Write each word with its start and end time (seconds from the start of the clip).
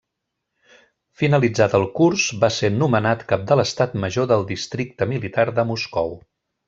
Finalitzat 1.21 1.75
el 1.79 1.85
curs, 1.99 2.25
va 2.45 2.49
ser 2.55 2.71
nomenat 2.77 3.21
cap 3.33 3.43
de 3.51 3.59
l'estat 3.61 3.93
major 4.07 4.31
del 4.33 4.47
Districte 4.53 5.09
Militar 5.13 5.47
de 5.61 5.67
Moscou. 5.75 6.11